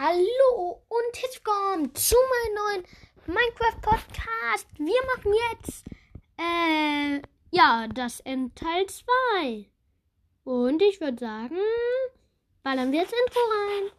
Hallo 0.00 0.80
und 0.86 1.16
herzlich 1.16 1.42
willkommen 1.44 1.92
zu 1.92 2.14
meinem 2.30 2.54
neuen 2.54 2.84
Minecraft 3.26 3.80
Podcast. 3.82 4.68
Wir 4.76 4.94
machen 5.16 5.34
jetzt, 5.50 5.84
äh, 6.38 7.20
ja, 7.50 7.88
das 7.92 8.20
Endteil 8.20 8.86
2. 8.86 9.66
Und 10.44 10.82
ich 10.82 11.00
würde 11.00 11.18
sagen, 11.18 11.58
ballern 12.62 12.92
wir 12.92 13.02
ins 13.02 13.10
Intro 13.10 13.40
rein. 13.50 13.90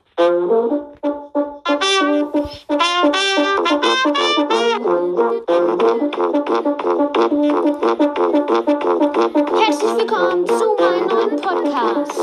Herzlich 9.60 9.97
willkommen 9.97 10.47
zu 10.47 10.76
meinem 10.79 11.08
neuen 11.08 11.42
Podcast. 11.42 12.20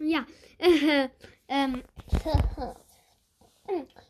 Ja, 0.00 0.26
äh, 0.58 1.08
ähm, 1.50 1.84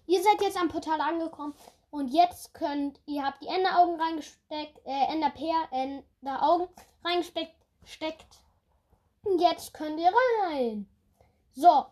ihr 0.07 0.23
seid 0.23 0.41
jetzt 0.43 0.57
am 0.59 0.69
Portal 0.69 1.01
angekommen 1.01 1.55
und 1.91 2.09
jetzt 2.09 2.55
könnt, 2.55 3.01
ihr 3.07 3.25
habt 3.25 3.43
die 3.43 3.49
Enderaugen 3.49 4.01
reingesteckt, 4.01 4.79
äh, 4.85 5.07
Enderpeer, 5.13 5.69
Enderaugen 5.73 6.69
reingesteckt, 7.03 7.55
steckt. 7.85 8.27
Jetzt 9.39 9.75
könnt 9.75 9.99
ihr 9.99 10.13
rein. 10.45 10.89
So. 11.53 11.87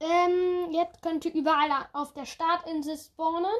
Ähm, 0.00 0.72
jetzt 0.72 1.02
könnt 1.02 1.24
ihr 1.24 1.34
überall 1.34 1.86
auf 1.92 2.12
der 2.14 2.26
Startinsel 2.26 2.98
spawnen. 2.98 3.54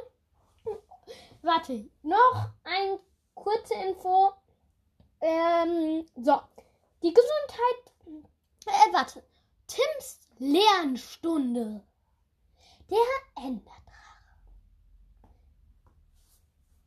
Warte, 1.42 1.88
noch 2.02 2.50
ein 2.64 2.98
kurze 3.34 3.74
Info. 3.74 4.32
Ähm, 5.20 6.06
so. 6.16 6.40
Die 7.02 7.12
Gesundheit. 7.12 8.24
Äh, 8.66 8.92
warte. 8.92 9.22
Tims 9.74 10.20
Lernstunde. 10.38 11.82
Der 12.88 13.42
Enderdrache. 13.42 13.72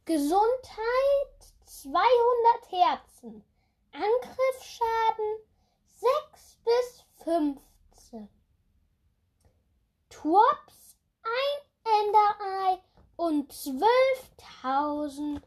Gesundheit 0.06 0.48
200 1.66 2.02
Herzen. 2.72 3.44
Angriffsschaden 3.92 5.40
6 6.32 6.60
bis 6.64 7.04
15. 7.26 8.30
Turps 10.08 10.96
ein 11.24 12.04
Enderei 12.06 12.82
und 13.18 13.52
12.000 13.52 15.42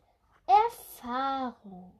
Erfahrung. 0.46 1.98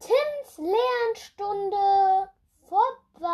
Tims 0.00 0.58
Lernstunde 0.58 2.30
vorbei. 2.68 3.24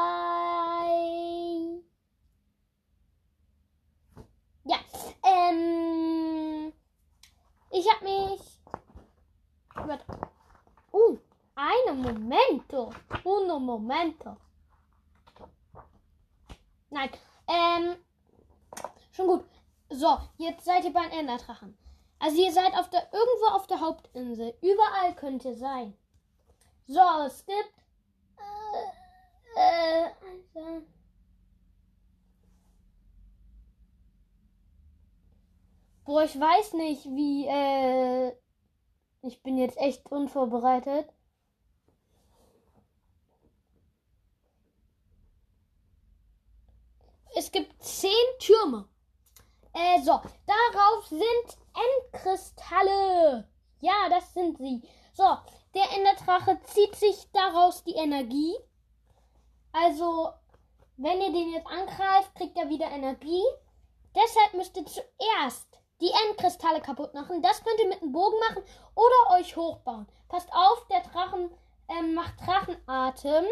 Ja, 4.64 4.78
ähm, 5.22 6.72
ich 7.70 7.92
habe 7.92 8.04
mich. 8.04 8.60
Warte. 9.74 10.04
Uh, 10.92 11.18
eine 11.54 11.94
Momento. 11.94 12.90
Uno 13.24 13.58
Momento. 13.58 14.36
Nein, 16.90 17.10
ähm, 17.46 17.96
schon 19.12 19.26
gut. 19.26 19.44
So, 19.90 20.18
jetzt 20.38 20.64
seid 20.64 20.84
ihr 20.84 20.92
beim 20.92 21.10
Enderdrachen. 21.10 21.76
Also 22.18 22.36
ihr 22.36 22.52
seid 22.52 22.74
auf 22.76 22.90
der 22.90 23.12
irgendwo 23.12 23.46
auf 23.54 23.66
der 23.66 23.80
Hauptinsel. 23.80 24.54
Überall 24.60 25.14
könnt 25.14 25.44
ihr 25.44 25.56
sein. 25.56 25.96
So, 26.86 27.00
es 27.24 27.44
gibt. 27.46 27.79
Also. 29.80 30.82
Boah, 36.04 36.24
ich 36.24 36.38
weiß 36.38 36.74
nicht, 36.74 37.04
wie. 37.04 37.46
Äh, 37.46 38.32
ich 39.22 39.42
bin 39.42 39.58
jetzt 39.58 39.78
echt 39.78 40.10
unvorbereitet. 40.10 41.08
Es 47.36 47.52
gibt 47.52 47.82
zehn 47.82 48.10
Türme. 48.38 48.88
Äh, 49.72 50.02
so, 50.02 50.20
darauf 50.46 51.06
sind 51.06 51.58
Endkristalle. 52.12 53.48
Ja, 53.80 54.08
das 54.08 54.34
sind 54.34 54.58
sie. 54.58 54.82
So, 55.12 55.36
der 55.74 55.92
Enderdrache 55.96 56.60
zieht 56.64 56.96
sich 56.96 57.30
daraus 57.32 57.84
die 57.84 57.94
Energie. 57.94 58.56
Also, 59.72 60.30
wenn 60.96 61.20
ihr 61.20 61.32
den 61.32 61.52
jetzt 61.52 61.66
angreift, 61.66 62.34
kriegt 62.34 62.56
er 62.56 62.68
wieder 62.68 62.90
Energie. 62.90 63.42
Deshalb 64.14 64.54
müsst 64.54 64.76
ihr 64.76 64.86
zuerst 64.86 65.68
die 66.00 66.10
Endkristalle 66.28 66.80
kaputt 66.80 67.14
machen. 67.14 67.42
Das 67.42 67.62
könnt 67.62 67.80
ihr 67.80 67.88
mit 67.88 68.02
einem 68.02 68.12
Bogen 68.12 68.38
machen 68.48 68.62
oder 68.94 69.38
euch 69.38 69.56
hochbauen. 69.56 70.06
Passt 70.28 70.52
auf, 70.52 70.86
der 70.88 71.00
Drachen 71.00 71.50
ähm, 71.90 72.14
macht 72.14 72.34
Drachenatem. 72.40 73.44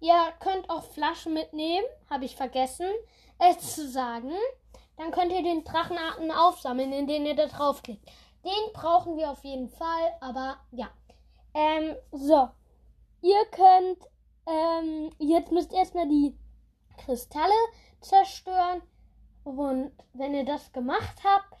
Ihr 0.00 0.32
könnt 0.40 0.68
auch 0.70 0.84
Flaschen 0.84 1.34
mitnehmen, 1.34 1.86
habe 2.08 2.24
ich 2.24 2.36
vergessen 2.36 2.88
äh, 3.38 3.56
zu 3.56 3.88
sagen. 3.88 4.32
Dann 4.96 5.10
könnt 5.10 5.32
ihr 5.32 5.42
den 5.42 5.64
Drachenatem 5.64 6.30
aufsammeln, 6.30 6.92
indem 6.92 7.26
ihr 7.26 7.36
da 7.36 7.46
draufklickt. 7.46 8.06
Den 8.44 8.72
brauchen 8.72 9.16
wir 9.16 9.30
auf 9.30 9.44
jeden 9.44 9.68
Fall, 9.68 10.16
aber 10.20 10.58
ja. 10.72 10.88
Ähm, 11.52 11.96
so. 12.12 12.48
Ihr 13.22 13.44
könnt, 13.50 13.98
ähm, 14.46 15.10
jetzt 15.18 15.52
müsst 15.52 15.72
ihr 15.72 15.78
erstmal 15.78 16.08
die 16.08 16.36
Kristalle 16.98 17.52
zerstören. 18.00 18.82
Und 19.44 19.92
wenn 20.12 20.34
ihr 20.34 20.44
das 20.44 20.72
gemacht 20.72 21.16
habt, 21.24 21.60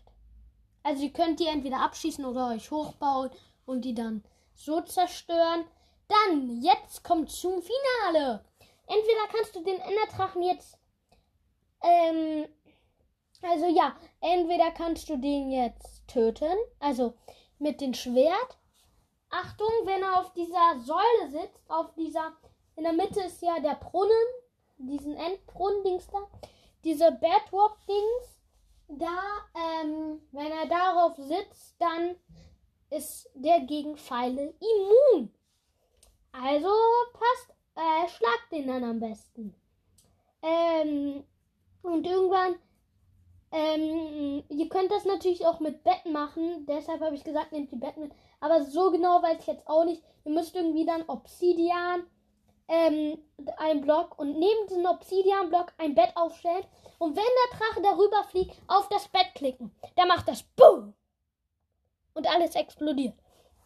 also 0.82 1.02
ihr 1.02 1.12
könnt 1.12 1.40
die 1.40 1.46
entweder 1.46 1.80
abschießen 1.80 2.24
oder 2.24 2.48
euch 2.48 2.70
hochbauen 2.70 3.30
und 3.66 3.84
die 3.84 3.94
dann 3.94 4.24
so 4.54 4.80
zerstören. 4.80 5.64
Dann, 6.08 6.60
jetzt 6.62 7.04
kommt 7.04 7.30
zum 7.30 7.62
Finale. 7.62 8.44
Entweder 8.86 9.26
kannst 9.32 9.54
du 9.54 9.62
den 9.62 9.80
Enderdrachen 9.80 10.42
jetzt, 10.42 10.76
ähm, 11.82 12.46
also 13.42 13.66
ja, 13.66 13.96
entweder 14.20 14.70
kannst 14.72 15.08
du 15.08 15.16
den 15.16 15.50
jetzt 15.50 16.06
töten, 16.08 16.56
also 16.80 17.14
mit 17.58 17.80
dem 17.80 17.94
Schwert. 17.94 18.58
Achtung, 19.30 19.70
wenn 19.84 20.02
er 20.02 20.20
auf 20.20 20.32
dieser 20.32 20.80
Säule 20.80 21.30
sitzt, 21.30 21.70
auf 21.70 21.94
dieser, 21.94 22.32
in 22.80 22.84
der 22.84 22.94
Mitte 22.94 23.20
ist 23.20 23.42
ja 23.42 23.60
der 23.60 23.74
Brunnen, 23.74 24.10
diesen 24.78 25.14
Endbrunnen-Dings 25.14 26.06
da, 26.06 26.26
diese 26.82 27.12
Bedrock-Dings, 27.12 28.38
da, 28.88 29.18
ähm, 29.54 30.22
wenn 30.32 30.50
er 30.50 30.66
darauf 30.66 31.14
sitzt, 31.16 31.76
dann 31.78 32.16
ist 32.88 33.28
der 33.34 33.60
gegen 33.66 33.98
Pfeile 33.98 34.54
immun. 34.60 35.30
Also 36.32 36.70
passt, 37.12 37.50
äh, 37.74 38.08
schlagt 38.08 38.50
den 38.50 38.68
dann 38.68 38.84
am 38.84 38.98
besten. 38.98 39.54
Ähm, 40.40 41.22
und 41.82 42.06
irgendwann, 42.06 42.54
ähm, 43.52 44.42
ihr 44.48 44.70
könnt 44.70 44.90
das 44.90 45.04
natürlich 45.04 45.44
auch 45.44 45.60
mit 45.60 45.84
Betten 45.84 46.12
machen. 46.12 46.64
Deshalb 46.64 47.02
habe 47.02 47.14
ich 47.14 47.24
gesagt, 47.24 47.52
nehmt 47.52 47.70
die 47.72 47.76
Betten 47.76 48.04
mit. 48.04 48.12
Aber 48.40 48.64
so 48.64 48.90
genau 48.90 49.22
weiß 49.22 49.40
ich 49.40 49.46
jetzt 49.48 49.68
auch 49.68 49.84
nicht. 49.84 50.02
Ihr 50.24 50.32
müsst 50.32 50.56
irgendwie 50.56 50.86
dann 50.86 51.06
Obsidian, 51.06 52.06
ähm, 52.70 53.18
ein 53.58 53.80
Block 53.82 54.18
und 54.18 54.38
neben 54.38 54.66
diesem 54.68 54.86
Obsidian-Block 54.86 55.72
ein 55.78 55.94
Bett 55.94 56.16
aufstellen. 56.16 56.64
Und 56.98 57.16
wenn 57.16 57.24
der 57.24 57.58
Drache 57.58 57.82
darüber 57.82 58.24
fliegt, 58.24 58.56
auf 58.68 58.88
das 58.88 59.08
Bett 59.08 59.34
klicken. 59.34 59.74
Dann 59.96 60.08
macht 60.08 60.28
das 60.28 60.42
BOOM! 60.42 60.94
Und 62.14 62.28
alles 62.28 62.54
explodiert. 62.54 63.18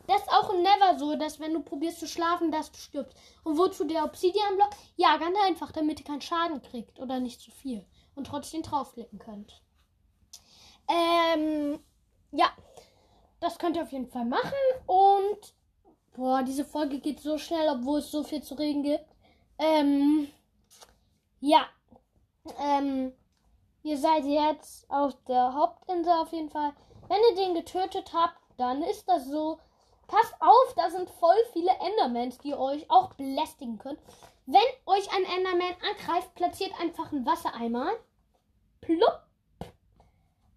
Das 0.06 0.20
ist 0.20 0.30
auch 0.30 0.52
in 0.52 0.62
Never 0.62 0.98
so, 0.98 1.16
dass 1.16 1.40
wenn 1.40 1.54
du 1.54 1.62
probierst 1.62 2.00
zu 2.00 2.06
schlafen, 2.06 2.50
dass 2.50 2.70
du 2.72 2.78
stirbst. 2.78 3.16
Und 3.42 3.58
wozu 3.58 3.84
der 3.84 4.04
Obsidian-Block? 4.04 4.70
Ja, 4.96 5.16
ganz 5.18 5.36
einfach, 5.44 5.72
damit 5.72 6.00
ihr 6.00 6.06
keinen 6.06 6.20
Schaden 6.20 6.62
kriegt 6.62 6.98
oder 6.98 7.20
nicht 7.20 7.40
zu 7.40 7.50
viel. 7.50 7.86
Und 8.14 8.26
trotzdem 8.26 8.62
draufklicken 8.62 9.18
könnt. 9.18 9.62
Ähm, 10.88 11.78
ja. 12.32 12.46
Das 13.40 13.58
könnt 13.58 13.76
ihr 13.76 13.82
auf 13.82 13.92
jeden 13.92 14.08
Fall 14.08 14.24
machen. 14.24 14.52
Und, 14.86 15.54
boah, 16.14 16.42
diese 16.42 16.64
Folge 16.64 16.98
geht 16.98 17.20
so 17.20 17.38
schnell, 17.38 17.68
obwohl 17.68 17.98
es 17.98 18.10
so 18.10 18.22
viel 18.22 18.42
zu 18.42 18.54
reden 18.54 18.82
gibt. 18.82 19.04
Ähm, 19.58 20.28
ja. 21.40 21.66
Ähm, 22.58 23.12
ihr 23.82 23.98
seid 23.98 24.24
jetzt 24.24 24.90
auf 24.90 25.14
der 25.28 25.54
Hauptinsel 25.54 26.12
auf 26.12 26.32
jeden 26.32 26.50
Fall. 26.50 26.72
Wenn 27.08 27.18
ihr 27.30 27.44
den 27.44 27.54
getötet 27.54 28.12
habt, 28.12 28.38
dann 28.56 28.82
ist 28.82 29.08
das 29.08 29.26
so. 29.26 29.58
Passt 30.06 30.34
auf, 30.40 30.74
da 30.76 30.90
sind 30.90 31.08
voll 31.08 31.36
viele 31.52 31.70
Endermans, 31.70 32.38
die 32.38 32.54
euch 32.54 32.90
auch 32.90 33.14
belästigen 33.14 33.78
können. 33.78 33.98
Wenn 34.46 34.60
euch 34.86 35.10
ein 35.14 35.24
Enderman 35.24 35.74
angreift, 35.90 36.34
platziert 36.34 36.72
einfach 36.78 37.10
einen 37.10 37.24
Wassereimer. 37.24 37.92
Plupp. 38.82 39.20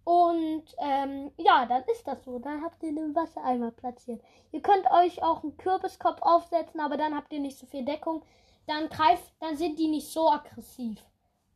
Und 0.08 0.64
ähm, 0.78 1.32
ja, 1.36 1.66
dann 1.66 1.82
ist 1.92 2.08
das 2.08 2.24
so. 2.24 2.38
Dann 2.38 2.64
habt 2.64 2.82
ihr 2.82 2.94
den 2.94 3.14
Wassereimer 3.14 3.72
platziert. 3.72 4.22
Ihr 4.52 4.62
könnt 4.62 4.90
euch 4.90 5.22
auch 5.22 5.42
einen 5.42 5.58
Kürbiskopf 5.58 6.22
aufsetzen, 6.22 6.80
aber 6.80 6.96
dann 6.96 7.14
habt 7.14 7.30
ihr 7.30 7.40
nicht 7.40 7.58
so 7.58 7.66
viel 7.66 7.84
Deckung. 7.84 8.22
dann 8.66 8.88
greift, 8.88 9.30
dann 9.40 9.58
sind 9.58 9.78
die 9.78 9.88
nicht 9.88 10.10
so 10.10 10.30
aggressiv. 10.30 10.98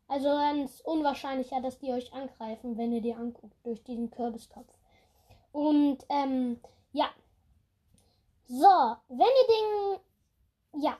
Also 0.06 0.28
dann 0.28 0.64
ist 0.64 0.84
unwahrscheinlicher, 0.84 1.62
dass 1.62 1.78
die 1.78 1.92
euch 1.92 2.12
angreifen, 2.12 2.76
wenn 2.76 2.92
ihr 2.92 3.00
die 3.00 3.14
anguckt 3.14 3.56
durch 3.64 3.82
diesen 3.84 4.10
Kürbiskopf. 4.10 4.68
Und 5.52 6.04
ähm, 6.10 6.60
ja. 6.92 7.08
So, 8.48 8.96
wenn 9.08 9.18
ihr 9.18 9.48
den, 10.74 10.82
ja, 10.82 10.98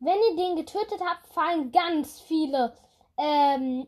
wenn 0.00 0.18
ihr 0.30 0.36
den 0.36 0.56
getötet 0.56 1.02
habt, 1.04 1.26
fallen 1.26 1.70
ganz 1.70 2.18
viele, 2.22 2.74
ähm, 3.18 3.86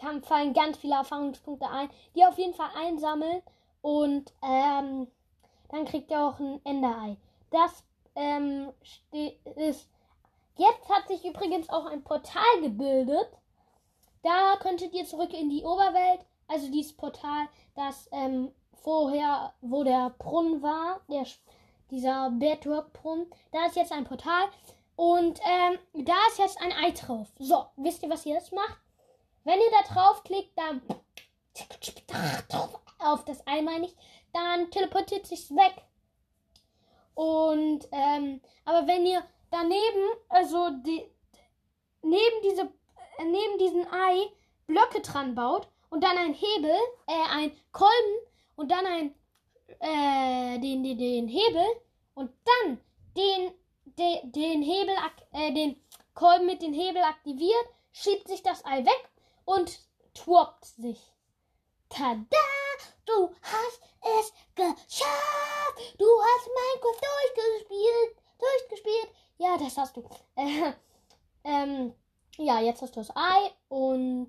kann, 0.00 0.22
fallen 0.22 0.52
ganz 0.52 0.78
viele 0.78 0.94
Erfahrungspunkte 0.94 1.68
ein, 1.68 1.90
die 2.14 2.24
auf 2.24 2.38
jeden 2.38 2.54
Fall 2.54 2.70
einsammeln 2.76 3.42
und 3.82 4.32
ähm, 4.42 5.06
dann 5.68 5.84
kriegt 5.84 6.10
ihr 6.10 6.20
auch 6.20 6.38
ein 6.38 6.60
Enderei. 6.64 7.16
Das 7.50 7.84
ähm, 8.14 8.72
ist. 9.56 9.88
Jetzt 10.56 10.88
hat 10.90 11.08
sich 11.08 11.24
übrigens 11.24 11.70
auch 11.70 11.86
ein 11.86 12.04
Portal 12.04 12.60
gebildet. 12.60 13.28
Da 14.22 14.56
könntet 14.60 14.92
ihr 14.92 15.06
zurück 15.06 15.32
in 15.32 15.48
die 15.48 15.64
Oberwelt. 15.64 16.20
Also 16.48 16.70
dieses 16.70 16.94
Portal, 16.94 17.48
das 17.74 18.08
ähm, 18.12 18.52
vorher, 18.82 19.54
wo 19.62 19.84
der 19.84 20.10
Brunnen 20.18 20.60
war, 20.60 21.00
der, 21.08 21.24
dieser 21.90 22.30
Bedrock-Brunnen. 22.30 23.30
Da 23.52 23.66
ist 23.66 23.76
jetzt 23.76 23.92
ein 23.92 24.04
Portal. 24.04 24.48
Und 24.96 25.40
ähm, 25.40 26.04
da 26.04 26.16
ist 26.28 26.38
jetzt 26.38 26.60
ein 26.60 26.72
Ei 26.72 26.90
drauf. 26.90 27.28
So, 27.38 27.64
wisst 27.76 28.02
ihr, 28.02 28.10
was 28.10 28.26
ihr 28.26 28.34
jetzt 28.34 28.52
macht? 28.52 28.80
Wenn 29.44 29.58
ihr 29.58 29.70
da 29.70 29.94
draufklickt, 29.94 30.56
dann 30.56 30.82
auf 32.98 33.24
das 33.24 33.46
Ei 33.46 33.62
meine 33.62 33.86
ich, 33.86 33.96
dann 34.32 34.70
teleportiert 34.70 35.26
sich's 35.26 35.50
weg. 35.50 35.74
Und, 37.14 37.86
ähm, 37.92 38.40
aber 38.64 38.86
wenn 38.86 39.04
ihr 39.06 39.22
daneben, 39.50 40.08
also 40.28 40.70
die, 40.84 41.04
neben 42.02 42.42
diese, 42.42 42.62
äh, 42.62 43.24
neben 43.24 43.58
diesen 43.58 43.86
Ei 43.92 44.30
Blöcke 44.66 45.00
dran 45.00 45.34
baut 45.34 45.68
und 45.90 46.04
dann 46.04 46.16
ein 46.16 46.34
Hebel, 46.34 46.76
äh, 47.06 47.28
ein 47.30 47.52
Kolben 47.72 48.26
und 48.56 48.70
dann 48.70 48.86
ein, 48.86 49.14
äh, 49.80 50.58
den, 50.60 50.82
den, 50.82 50.98
den 50.98 51.28
Hebel 51.28 51.66
und 52.14 52.30
dann 52.44 52.80
den, 53.16 53.52
den, 53.84 54.32
den 54.32 54.62
Hebel, 54.62 54.94
äh, 55.32 55.52
den 55.52 55.82
Kolben 56.14 56.46
mit 56.46 56.62
dem 56.62 56.72
Hebel 56.72 57.02
aktiviert, 57.02 57.66
schiebt 57.92 58.28
sich 58.28 58.42
das 58.42 58.64
Ei 58.64 58.84
weg 58.84 59.09
und 59.44 59.80
twoppt 60.14 60.64
sich. 60.64 61.12
Tada! 61.88 62.36
Du 63.06 63.34
hast 63.42 63.80
es 64.02 64.32
geschafft! 64.54 65.98
Du 65.98 66.06
hast 66.06 66.48
Minecraft 66.48 67.00
durchgespielt! 67.34 68.16
Durchgespielt! 68.38 69.10
Ja, 69.38 69.56
das 69.58 69.76
hast 69.76 69.96
du. 69.96 70.08
Äh, 70.36 70.72
ähm, 71.44 71.94
ja, 72.36 72.60
jetzt 72.60 72.82
hast 72.82 72.94
du 72.94 73.00
das 73.00 73.14
Ei 73.16 73.50
und 73.68 74.28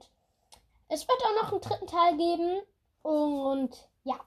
es 0.87 1.07
wird 1.07 1.23
auch 1.23 1.43
noch 1.43 1.51
einen 1.51 1.61
dritten 1.61 1.87
Teil 1.87 2.17
geben. 2.17 2.61
Und 3.03 3.89
ja. 4.03 4.19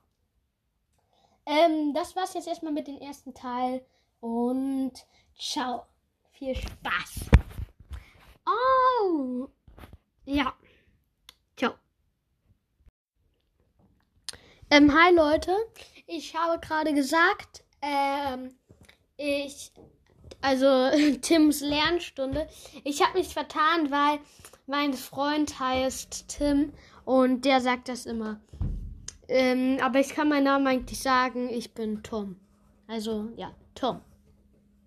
Ähm, 1.46 1.92
das 1.94 2.14
war's 2.14 2.34
jetzt 2.34 2.48
erstmal 2.48 2.72
mit 2.72 2.86
dem 2.86 2.98
ersten 2.98 3.34
Teil. 3.34 3.84
Und 4.20 4.92
ciao. 5.38 5.86
Viel 6.30 6.54
Spaß. 6.54 7.30
Oh. 8.46 9.48
Ja. 10.24 10.54
Ähm, 14.74 14.92
hi 14.92 15.14
Leute, 15.14 15.52
ich 16.08 16.34
habe 16.34 16.58
gerade 16.58 16.92
gesagt, 16.94 17.62
ähm, 17.80 18.48
ich, 19.16 19.70
also 20.40 20.66
Tims 21.20 21.60
Lernstunde, 21.60 22.48
ich 22.82 23.00
habe 23.00 23.18
mich 23.18 23.28
vertan, 23.28 23.92
weil 23.92 24.18
mein 24.66 24.94
Freund 24.94 25.60
heißt 25.60 26.26
Tim 26.26 26.72
und 27.04 27.44
der 27.44 27.60
sagt 27.60 27.88
das 27.88 28.04
immer. 28.04 28.40
Ähm, 29.28 29.78
aber 29.80 30.00
ich 30.00 30.08
kann 30.08 30.28
meinen 30.28 30.42
Namen 30.42 30.66
eigentlich 30.66 31.00
sagen, 31.00 31.50
ich 31.50 31.72
bin 31.72 32.02
Tom. 32.02 32.34
Also 32.88 33.28
ja, 33.36 33.54
Tom. 33.76 34.00